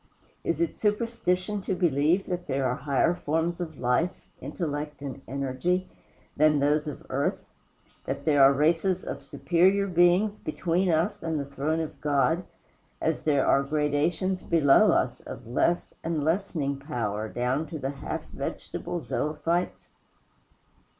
Is 0.43 0.59
it 0.61 0.75
superstition 0.75 1.61
to 1.61 1.75
believe 1.75 2.25
that 2.25 2.47
there 2.47 2.65
are 2.65 2.73
higher 2.73 3.13
forms 3.13 3.61
of 3.61 3.77
life, 3.77 4.09
intellect, 4.41 4.99
and 5.03 5.21
energy 5.27 5.87
than 6.35 6.57
those 6.57 6.87
of 6.87 7.05
earth; 7.11 7.37
that 8.05 8.25
there 8.25 8.41
are 8.43 8.51
races 8.51 9.03
of 9.03 9.21
superior 9.21 9.85
beings 9.85 10.39
between 10.39 10.89
us 10.89 11.21
and 11.21 11.39
the 11.39 11.45
throne 11.45 11.79
of 11.81 12.01
God, 12.01 12.43
as 12.99 13.19
there 13.21 13.45
are 13.45 13.61
gradations 13.61 14.41
below 14.41 14.89
us 14.91 15.19
of 15.21 15.45
less 15.45 15.93
and 16.03 16.23
lessening 16.23 16.77
power 16.79 17.29
down 17.29 17.67
to 17.67 17.77
the 17.77 17.91
half 17.91 18.27
vegetable 18.31 19.01
zoöphytes? 19.01 19.89